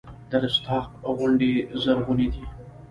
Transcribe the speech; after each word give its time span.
د 0.29 0.31
رستاق 0.43 0.87
غونډۍ 1.17 1.51
زرغونې 1.81 2.27
دي 2.33 2.43